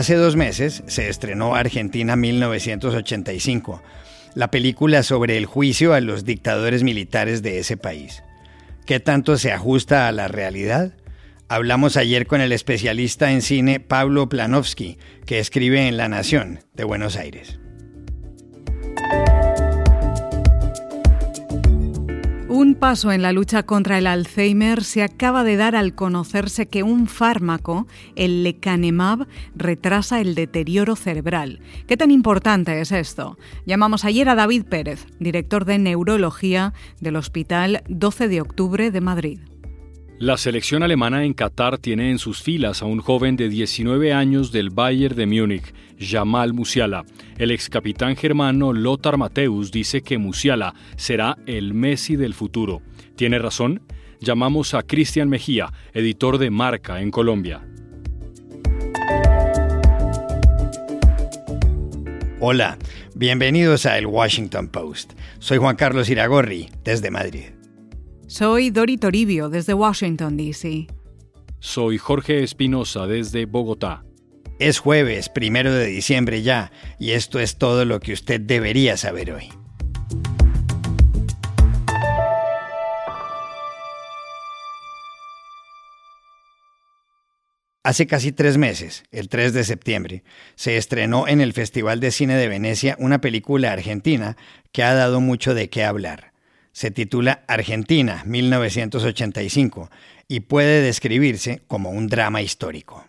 [0.00, 3.82] Hace dos meses se estrenó Argentina 1985,
[4.34, 8.22] la película sobre el juicio a los dictadores militares de ese país.
[8.86, 10.94] ¿Qué tanto se ajusta a la realidad?
[11.48, 16.84] Hablamos ayer con el especialista en cine Pablo Planowski, que escribe en La Nación de
[16.84, 17.60] Buenos Aires.
[22.60, 26.82] Un paso en la lucha contra el Alzheimer se acaba de dar al conocerse que
[26.82, 27.86] un fármaco,
[28.16, 29.26] el lecanemab,
[29.56, 31.60] retrasa el deterioro cerebral.
[31.86, 33.38] ¿Qué tan importante es esto?
[33.64, 39.40] Llamamos ayer a David Pérez, director de neurología del Hospital 12 de Octubre de Madrid.
[40.20, 44.52] La selección alemana en Qatar tiene en sus filas a un joven de 19 años
[44.52, 47.06] del Bayern de Múnich, Jamal Musiala.
[47.38, 52.82] El ex capitán germano Lothar Matthäus dice que Musiala será el Messi del futuro.
[53.16, 53.80] ¿Tiene razón?
[54.20, 57.66] Llamamos a Cristian Mejía, editor de Marca en Colombia.
[62.40, 62.76] Hola,
[63.14, 65.14] bienvenidos a El Washington Post.
[65.38, 67.59] Soy Juan Carlos Iragorri, desde Madrid.
[68.30, 70.86] Soy Dori Toribio desde Washington, D.C.
[71.58, 74.04] Soy Jorge Espinosa desde Bogotá.
[74.60, 76.70] Es jueves, primero de diciembre ya,
[77.00, 79.48] y esto es todo lo que usted debería saber hoy.
[87.82, 90.22] Hace casi tres meses, el 3 de septiembre,
[90.54, 94.36] se estrenó en el Festival de Cine de Venecia una película argentina
[94.70, 96.29] que ha dado mucho de qué hablar
[96.72, 99.90] se titula Argentina 1985
[100.28, 103.04] y puede describirse como un drama histórico.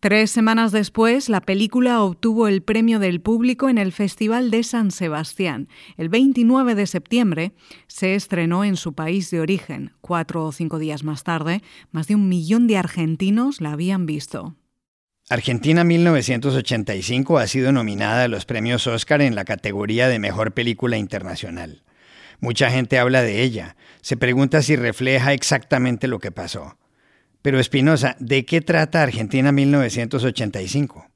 [0.00, 4.92] Tres semanas después, la película obtuvo el premio del público en el Festival de San
[4.92, 5.68] Sebastián.
[5.98, 7.52] El 29 de septiembre
[7.86, 9.92] se estrenó en su país de origen.
[10.00, 14.56] Cuatro o cinco días más tarde, más de un millón de argentinos la habían visto.
[15.28, 20.96] Argentina 1985 ha sido nominada a los premios Oscar en la categoría de Mejor Película
[20.96, 21.82] Internacional.
[22.40, 26.78] Mucha gente habla de ella, se pregunta si refleja exactamente lo que pasó.
[27.42, 31.09] Pero Espinosa, ¿de qué trata Argentina 1985?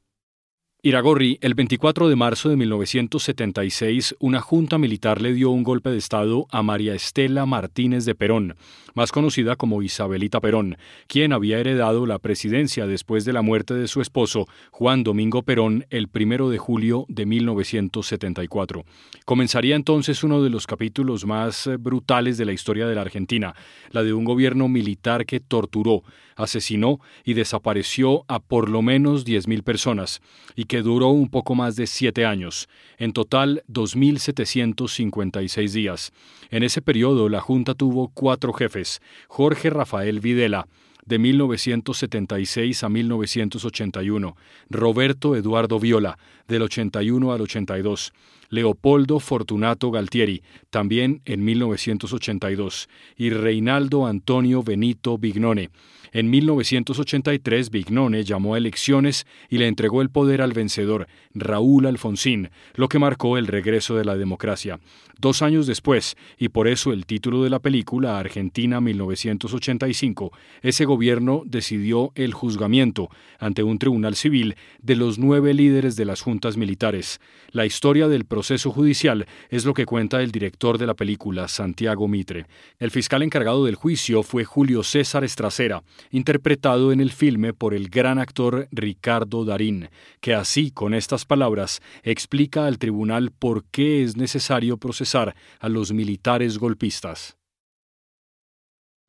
[0.87, 5.97] Iragorri, el 24 de marzo de 1976, una junta militar le dio un golpe de
[5.97, 8.55] Estado a María Estela Martínez de Perón,
[8.93, 13.89] más conocida como Isabelita Perón, quien había heredado la presidencia después de la muerte de
[13.89, 18.85] su esposo, Juan Domingo Perón, el 1 de julio de 1974.
[19.25, 23.55] Comenzaría entonces uno de los capítulos más eh, brutales de la historia de la Argentina,
[23.91, 26.03] la de un gobierno militar que torturó,
[26.37, 30.21] asesinó y desapareció a por lo menos 10.000 personas,
[30.57, 32.69] y que que duró un poco más de siete años,
[32.99, 36.13] en total 2.756 días.
[36.51, 40.67] En ese periodo la Junta tuvo cuatro jefes, Jorge Rafael Videla,
[41.07, 44.37] de 1976 a 1981,
[44.69, 46.19] Roberto Eduardo Viola,
[46.49, 48.13] del 81 al 82,
[48.49, 55.71] Leopoldo Fortunato Galtieri, también en 1982, y Reinaldo Antonio Benito Bignone,
[56.15, 62.51] en 1983, Vignone llamó a elecciones y le entregó el poder al vencedor, Raúl Alfonsín,
[62.75, 64.79] lo que marcó el regreso de la democracia.
[65.19, 70.31] Dos años después, y por eso el título de la película, Argentina 1985,
[70.63, 73.09] ese gobierno decidió el juzgamiento
[73.41, 77.21] ante un tribunal civil de los nueve líderes de las juntas militares.
[77.51, 82.07] La historia del proceso judicial es lo que cuenta el director de la película, Santiago
[82.07, 82.47] Mitre.
[82.79, 87.89] El fiscal encargado del juicio fue Julio César Estracera, interpretado en el filme por el
[87.89, 94.17] gran actor Ricardo Darín, que así, con estas palabras, explica al tribunal por qué es
[94.17, 97.37] necesario procesar a los militares golpistas.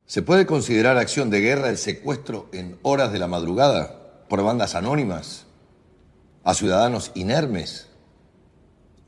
[0.06, 4.76] ¿Se puede considerar acción de guerra el secuestro en horas de la madrugada por bandas
[4.76, 5.46] anónimas
[6.44, 7.88] a ciudadanos inermes?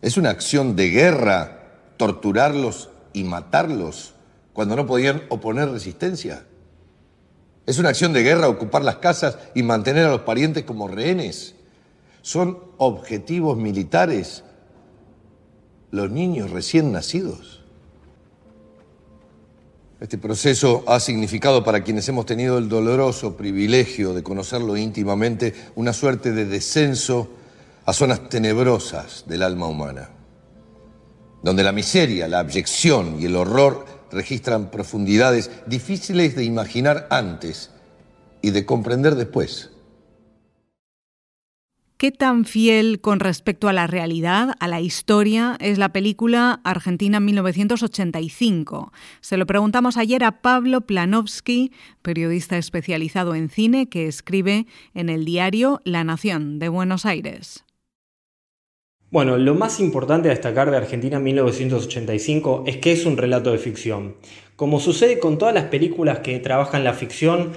[0.03, 4.15] ¿Es una acción de guerra torturarlos y matarlos
[4.53, 6.45] cuando no podían oponer resistencia?
[7.69, 11.55] Es una acción de guerra ocupar las casas y mantener a los parientes como rehenes.
[12.23, 14.43] Son objetivos militares.
[15.91, 17.63] Los niños recién nacidos.
[20.01, 25.93] Este proceso ha significado para quienes hemos tenido el doloroso privilegio de conocerlo íntimamente una
[25.93, 27.29] suerte de descenso
[27.85, 30.09] a zonas tenebrosas del alma humana,
[31.43, 37.71] donde la miseria, la abyección y el horror registran profundidades difíciles de imaginar antes
[38.43, 39.71] y de comprender después.
[41.99, 47.19] ¿Qué tan fiel con respecto a la realidad, a la historia, es la película Argentina
[47.19, 48.93] 1985?
[49.21, 55.25] Se lo preguntamos ayer a Pablo Planowski, periodista especializado en cine que escribe en el
[55.25, 57.65] diario La Nación de Buenos Aires.
[59.11, 63.57] Bueno, lo más importante a destacar de Argentina 1985 es que es un relato de
[63.57, 64.17] ficción.
[64.55, 67.53] Como sucede con todas las películas que trabajan la ficción,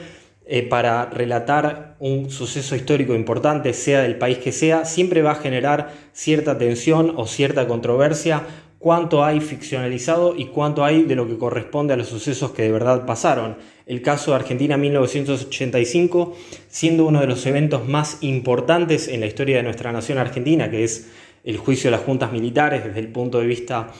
[0.45, 5.35] eh, para relatar un suceso histórico importante, sea del país que sea, siempre va a
[5.35, 8.43] generar cierta tensión o cierta controversia
[8.79, 12.71] cuánto hay ficcionalizado y cuánto hay de lo que corresponde a los sucesos que de
[12.71, 13.57] verdad pasaron.
[13.85, 16.35] El caso de Argentina 1985,
[16.67, 20.83] siendo uno de los eventos más importantes en la historia de nuestra nación argentina, que
[20.83, 21.11] es
[21.43, 23.91] el juicio de las juntas militares desde el punto de vista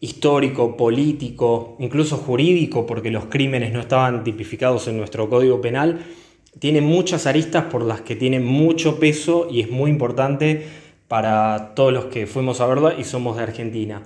[0.00, 6.04] histórico, político, incluso jurídico, porque los crímenes no estaban tipificados en nuestro código penal,
[6.58, 10.66] tiene muchas aristas por las que tiene mucho peso y es muy importante
[11.08, 14.02] para todos los que fuimos a verla y somos de Argentina.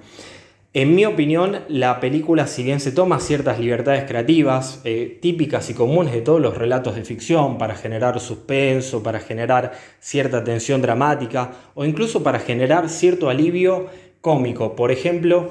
[0.74, 5.74] En mi opinión, la película, si bien se toma ciertas libertades creativas, eh, típicas y
[5.74, 11.52] comunes de todos los relatos de ficción, para generar suspenso, para generar cierta tensión dramática
[11.74, 13.86] o incluso para generar cierto alivio
[14.20, 14.76] cómico.
[14.76, 15.48] Por ejemplo,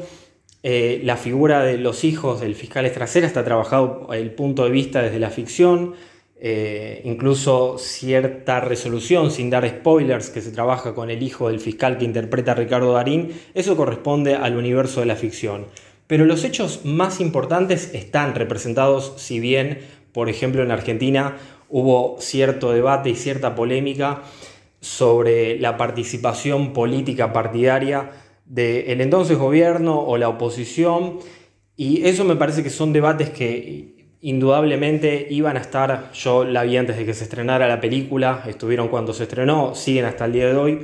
[0.61, 5.01] eh, la figura de los hijos del fiscal Estracera está trabajado el punto de vista
[5.01, 5.95] desde la ficción,
[6.39, 11.97] eh, incluso cierta resolución, sin dar spoilers, que se trabaja con el hijo del fiscal
[11.97, 15.65] que interpreta Ricardo Darín, eso corresponde al universo de la ficción.
[16.05, 19.79] Pero los hechos más importantes están representados, si bien,
[20.13, 21.37] por ejemplo, en Argentina
[21.69, 24.21] hubo cierto debate y cierta polémica
[24.79, 28.11] sobre la participación política partidaria
[28.45, 31.17] del entonces gobierno o la oposición.
[31.75, 36.77] Y eso me parece que son debates que indudablemente iban a estar, yo la vi
[36.77, 40.47] antes de que se estrenara la película, estuvieron cuando se estrenó, siguen hasta el día
[40.47, 40.79] de hoy,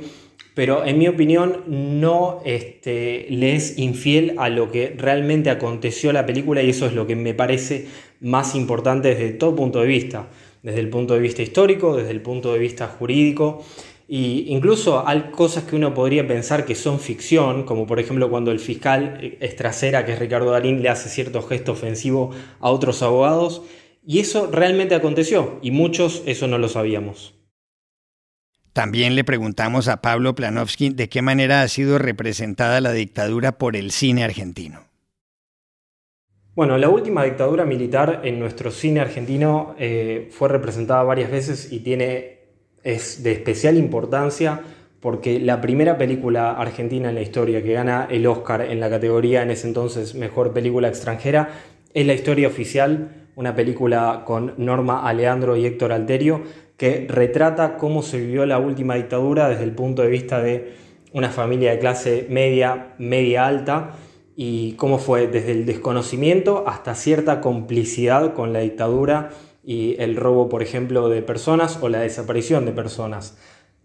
[0.54, 6.26] pero en mi opinión no este, le es infiel a lo que realmente aconteció la
[6.26, 7.86] película y eso es lo que me parece
[8.20, 10.28] más importante desde todo punto de vista,
[10.62, 13.64] desde el punto de vista histórico, desde el punto de vista jurídico
[14.06, 18.50] y incluso hay cosas que uno podría pensar que son ficción, como por ejemplo cuando
[18.50, 22.30] el fiscal Estracera, que es Ricardo Darín, le hace cierto gesto ofensivo
[22.60, 23.62] a otros abogados.
[24.06, 27.34] Y eso realmente aconteció, y muchos eso no lo sabíamos.
[28.74, 33.76] También le preguntamos a Pablo Planowski de qué manera ha sido representada la dictadura por
[33.76, 34.80] el cine argentino.
[36.54, 41.80] Bueno, la última dictadura militar en nuestro cine argentino eh, fue representada varias veces y
[41.80, 42.43] tiene
[42.84, 44.60] es de especial importancia
[45.00, 49.42] porque la primera película argentina en la historia que gana el Oscar en la categoría
[49.42, 51.50] en ese entonces Mejor Película Extranjera
[51.92, 56.42] es La Historia Oficial, una película con Norma Aleandro y Héctor Alterio
[56.76, 60.74] que retrata cómo se vivió la última dictadura desde el punto de vista de
[61.12, 63.92] una familia de clase media, media alta,
[64.36, 69.30] y cómo fue desde el desconocimiento hasta cierta complicidad con la dictadura
[69.64, 73.36] y el robo, por ejemplo, de personas o la desaparición de personas.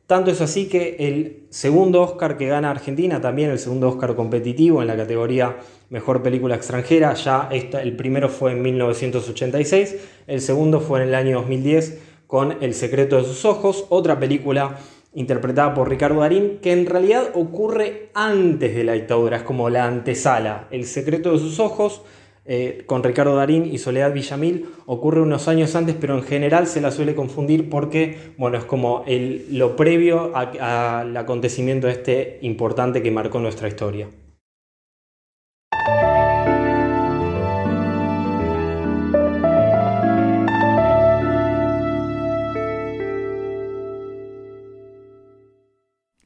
[0.07, 4.81] Tanto es así que el segundo Oscar que gana Argentina, también el segundo Oscar competitivo
[4.81, 5.57] en la categoría
[5.91, 11.37] Mejor Película Extranjera, ya el primero fue en 1986, el segundo fue en el año
[11.37, 14.77] 2010 con El secreto de sus ojos, otra película
[15.13, 19.85] interpretada por Ricardo Darín, que en realidad ocurre antes de la dictadura, es como la
[19.85, 20.67] antesala.
[20.71, 22.01] El secreto de sus ojos
[22.51, 26.81] eh, con Ricardo Darín y Soledad Villamil ocurre unos años antes, pero en general se
[26.81, 33.37] la suele confundir porque, bueno, es como lo previo al acontecimiento este importante que marcó
[33.39, 34.07] nuestra historia.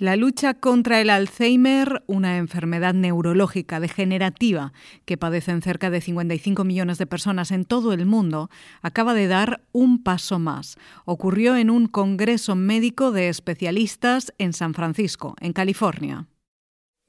[0.03, 4.73] La lucha contra el Alzheimer, una enfermedad neurológica degenerativa
[5.05, 8.49] que padecen cerca de 55 millones de personas en todo el mundo,
[8.81, 10.75] acaba de dar un paso más.
[11.05, 16.27] Ocurrió en un congreso médico de especialistas en San Francisco, en California.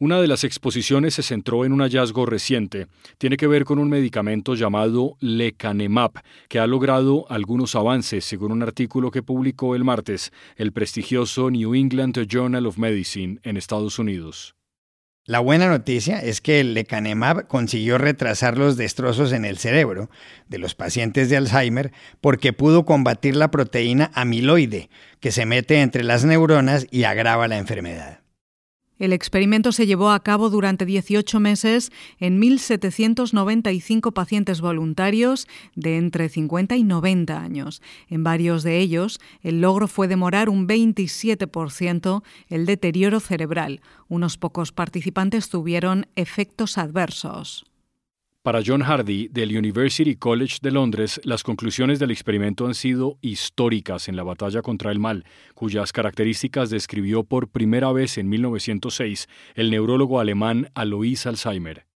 [0.01, 2.89] Una de las exposiciones se centró en un hallazgo reciente.
[3.17, 8.65] Tiene que ver con un medicamento llamado lecanemab, que ha logrado algunos avances, según un
[8.65, 14.57] artículo que publicó el martes el prestigioso New England Journal of Medicine en Estados Unidos.
[15.27, 20.11] La buena noticia es que el lecanemab consiguió retrasar los destrozos en el cerebro
[20.49, 26.03] de los pacientes de Alzheimer porque pudo combatir la proteína amiloide que se mete entre
[26.03, 28.24] las neuronas y agrava la enfermedad.
[28.99, 36.29] El experimento se llevó a cabo durante 18 meses en 1.795 pacientes voluntarios de entre
[36.29, 37.83] 50 y 90 años.
[38.09, 43.81] En varios de ellos, el logro fue demorar un 27% el deterioro cerebral.
[44.09, 47.65] Unos pocos participantes tuvieron efectos adversos.
[48.45, 54.07] Para John Hardy, del University College de Londres, las conclusiones del experimento han sido históricas
[54.07, 55.25] en la batalla contra el mal,
[55.55, 61.87] cuyas características describió por primera vez en 1906 el neurólogo alemán Alois Alzheimer.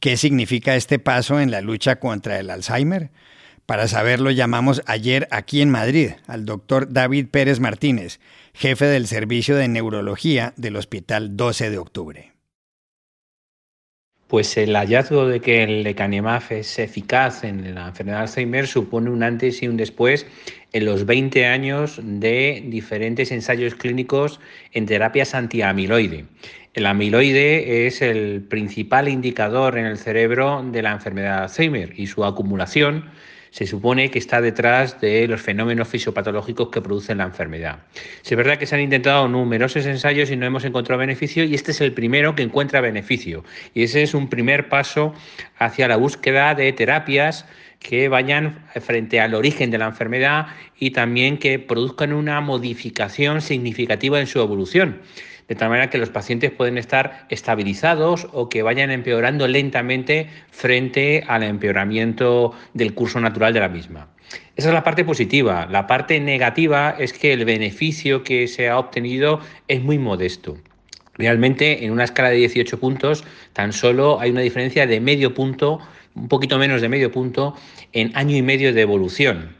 [0.00, 3.10] ¿Qué significa este paso en la lucha contra el Alzheimer?
[3.66, 8.18] Para saberlo llamamos ayer aquí en Madrid al doctor David Pérez Martínez,
[8.54, 12.35] jefe del Servicio de Neurología del Hospital 12 de Octubre.
[14.28, 19.08] Pues el hallazgo de que el lecanemab es eficaz en la enfermedad de Alzheimer supone
[19.08, 20.26] un antes y un después
[20.72, 24.40] en los 20 años de diferentes ensayos clínicos
[24.72, 26.24] en terapias antiamiloide.
[26.74, 32.08] El amiloide es el principal indicador en el cerebro de la enfermedad de Alzheimer y
[32.08, 33.04] su acumulación
[33.50, 37.80] se supone que está detrás de los fenómenos fisiopatológicos que producen la enfermedad.
[38.24, 41.70] Es verdad que se han intentado numerosos ensayos y no hemos encontrado beneficio y este
[41.70, 43.44] es el primero que encuentra beneficio.
[43.74, 45.14] Y ese es un primer paso
[45.58, 47.46] hacia la búsqueda de terapias
[47.78, 54.20] que vayan frente al origen de la enfermedad y también que produzcan una modificación significativa
[54.20, 55.00] en su evolución
[55.48, 61.24] de tal manera que los pacientes pueden estar estabilizados o que vayan empeorando lentamente frente
[61.26, 64.08] al empeoramiento del curso natural de la misma.
[64.56, 65.66] Esa es la parte positiva.
[65.70, 70.56] La parte negativa es que el beneficio que se ha obtenido es muy modesto.
[71.14, 75.80] Realmente en una escala de 18 puntos tan solo hay una diferencia de medio punto,
[76.16, 77.54] un poquito menos de medio punto
[77.92, 79.54] en año y medio de evolución.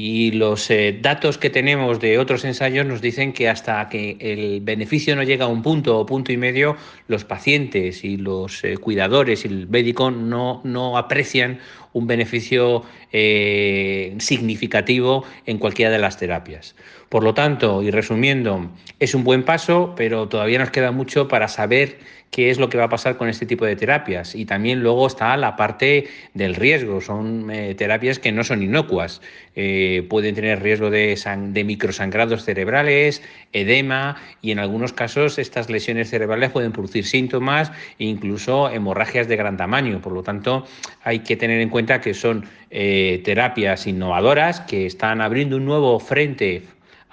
[0.00, 4.60] Y los eh, datos que tenemos de otros ensayos nos dicen que hasta que el
[4.60, 6.76] beneficio no llega a un punto o punto y medio,
[7.08, 11.58] los pacientes y los eh, cuidadores y el médico no, no aprecian
[11.94, 16.76] un beneficio eh, significativo en cualquiera de las terapias.
[17.08, 21.48] Por lo tanto, y resumiendo, es un buen paso, pero todavía nos queda mucho para
[21.48, 21.98] saber
[22.30, 24.34] qué es lo que va a pasar con este tipo de terapias.
[24.34, 27.00] Y también luego está la parte del riesgo.
[27.00, 29.20] Son eh, terapias que no son inocuas.
[29.56, 31.16] Eh, pueden tener riesgo de,
[31.64, 38.70] microsangrados cerebrales, edema y en algunos casos estas lesiones cerebrales pueden producir síntomas e incluso
[38.70, 40.00] hemorragias de gran tamaño.
[40.00, 40.66] Por lo tanto,
[41.02, 45.98] hay que tener en cuenta que son eh, terapias innovadoras que están abriendo un nuevo
[45.98, 46.62] frente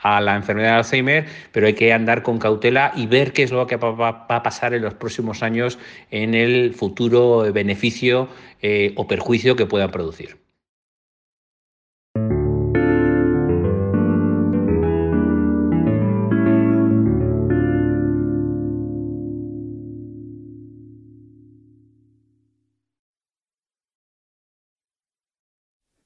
[0.05, 3.51] a la enfermedad de Alzheimer, pero hay que andar con cautela y ver qué es
[3.51, 5.79] lo que va a pasar en los próximos años
[6.11, 8.29] en el futuro beneficio
[8.61, 10.44] eh, o perjuicio que puedan producir.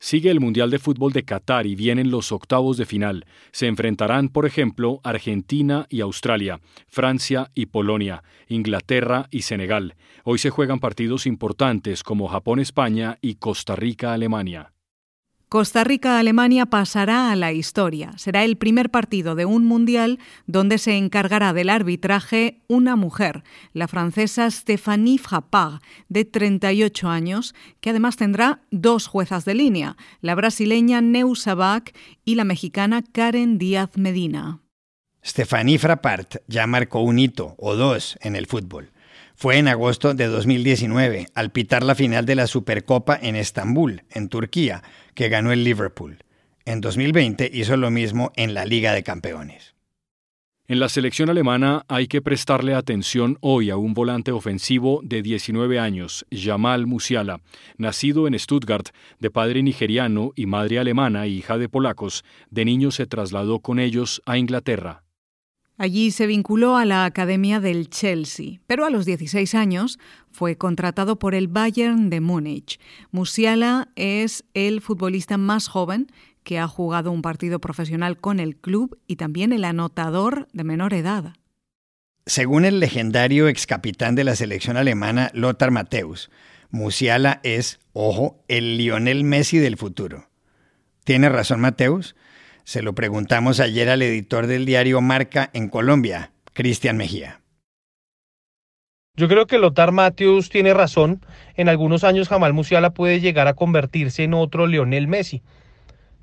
[0.01, 3.25] Sigue el Mundial de Fútbol de Qatar y vienen los octavos de final.
[3.51, 9.95] Se enfrentarán, por ejemplo, Argentina y Australia, Francia y Polonia, Inglaterra y Senegal.
[10.23, 14.71] Hoy se juegan partidos importantes como Japón-España y Costa Rica-Alemania.
[15.49, 18.13] Costa Rica-Alemania pasará a la historia.
[18.17, 23.87] Será el primer partido de un mundial donde se encargará del arbitraje una mujer, la
[23.87, 31.01] francesa Stéphanie Frappard, de 38 años, que además tendrá dos juezas de línea, la brasileña
[31.01, 34.59] Neusa Bach y la mexicana Karen Díaz Medina.
[35.25, 38.91] Stephanie Frappard ya marcó un hito o dos en el fútbol.
[39.41, 44.27] Fue en agosto de 2019, al pitar la final de la Supercopa en Estambul, en
[44.27, 46.17] Turquía, que ganó el Liverpool.
[46.65, 49.75] En 2020 hizo lo mismo en la Liga de Campeones.
[50.67, 55.79] En la selección alemana hay que prestarle atención hoy a un volante ofensivo de 19
[55.79, 57.39] años, Jamal Musiala,
[57.77, 62.25] nacido en Stuttgart, de padre nigeriano y madre alemana hija de polacos.
[62.51, 65.03] De niño se trasladó con ellos a Inglaterra.
[65.79, 69.97] Allí se vinculó a la academia del Chelsea, pero a los 16 años
[70.29, 72.81] fue contratado por el Bayern de Múnich.
[73.11, 76.11] Musiala es el futbolista más joven
[76.43, 80.93] que ha jugado un partido profesional con el club y también el anotador de menor
[80.93, 81.33] edad.
[82.25, 86.29] Según el legendario ex capitán de la selección alemana Lothar Matthäus,
[86.71, 90.27] Musiala es, ojo, el Lionel Messi del futuro.
[91.05, 92.17] ¿Tiene razón Matthäus?
[92.69, 97.41] Se lo preguntamos ayer al editor del diario Marca en Colombia, Cristian Mejía.
[99.15, 101.25] Yo creo que Lothar Matthews tiene razón.
[101.55, 105.41] En algunos años Jamal Musiala puede llegar a convertirse en otro Lionel Messi.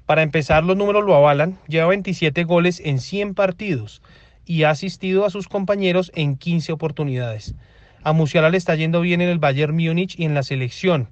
[0.04, 1.58] Para empezar, los números lo avalan.
[1.66, 4.00] Lleva 27 goles en 100 partidos
[4.44, 7.56] y ha asistido a sus compañeros en 15 oportunidades.
[8.04, 11.08] A Musiala le está yendo bien en el Bayern Múnich y en la selección.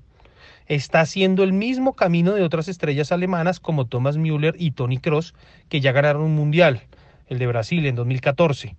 [0.66, 5.34] Está haciendo el mismo camino de otras estrellas alemanas como Thomas Müller y Tony Kroos,
[5.68, 6.82] que ya ganaron un mundial,
[7.28, 8.76] el de Brasil en 2014.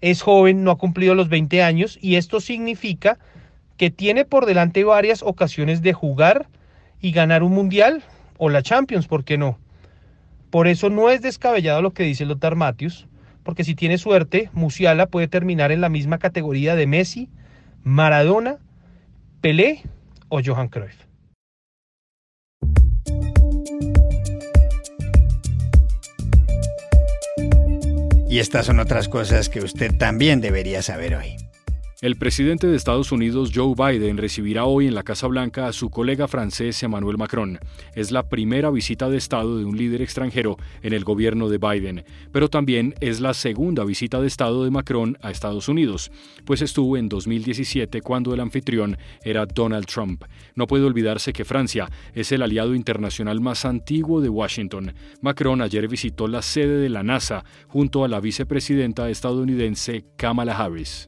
[0.00, 3.18] Es joven, no ha cumplido los 20 años y esto significa
[3.76, 6.48] que tiene por delante varias ocasiones de jugar
[7.00, 8.02] y ganar un mundial
[8.38, 9.58] o la Champions, ¿por qué no?
[10.50, 13.06] Por eso no es descabellado lo que dice Lothar Matthews,
[13.42, 17.28] porque si tiene suerte, Musiala puede terminar en la misma categoría de Messi,
[17.82, 18.58] Maradona,
[19.40, 19.82] Pelé
[20.30, 21.10] o Johan Cruyff.
[28.30, 31.49] Y estas son otras cosas que usted también debería saber hoy.
[32.02, 35.90] El presidente de Estados Unidos, Joe Biden, recibirá hoy en la Casa Blanca a su
[35.90, 37.58] colega francés Emmanuel Macron.
[37.94, 42.04] Es la primera visita de Estado de un líder extranjero en el gobierno de Biden,
[42.32, 46.10] pero también es la segunda visita de Estado de Macron a Estados Unidos,
[46.46, 50.24] pues estuvo en 2017 cuando el anfitrión era Donald Trump.
[50.54, 54.94] No puede olvidarse que Francia es el aliado internacional más antiguo de Washington.
[55.20, 61.06] Macron ayer visitó la sede de la NASA junto a la vicepresidenta estadounidense Kamala Harris.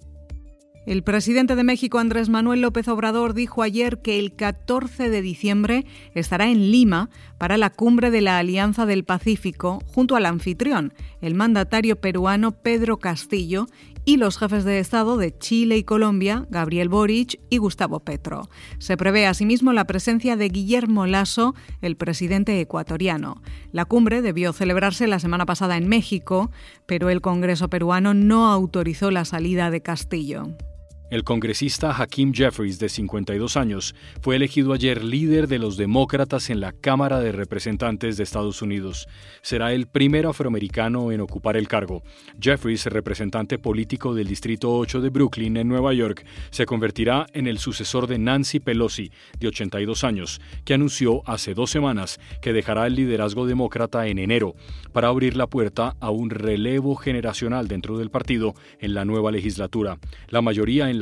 [0.84, 5.86] El presidente de México, Andrés Manuel López Obrador, dijo ayer que el 14 de diciembre
[6.14, 7.08] estará en Lima
[7.38, 12.96] para la cumbre de la Alianza del Pacífico junto al anfitrión, el mandatario peruano Pedro
[12.96, 13.68] Castillo,
[14.04, 18.48] y los jefes de Estado de Chile y Colombia, Gabriel Boric y Gustavo Petro.
[18.78, 23.40] Se prevé asimismo la presencia de Guillermo Lasso, el presidente ecuatoriano.
[23.70, 26.50] La cumbre debió celebrarse la semana pasada en México,
[26.86, 30.48] pero el Congreso peruano no autorizó la salida de Castillo.
[31.12, 36.61] El congresista Hakeem Jeffries, de 52 años, fue elegido ayer líder de los demócratas en
[36.61, 39.07] la Cámara de Representantes de Estados Unidos.
[39.42, 42.02] Será el primer afroamericano en ocupar el cargo.
[42.40, 47.59] Jeffries, representante político del Distrito 8 de Brooklyn, en Nueva York, se convertirá en el
[47.59, 52.95] sucesor de Nancy Pelosi, de 82 años, que anunció hace dos semanas que dejará el
[52.95, 54.54] liderazgo demócrata en enero
[54.92, 59.99] para abrir la puerta a un relevo generacional dentro del partido en la nueva legislatura.
[60.28, 61.01] La mayoría en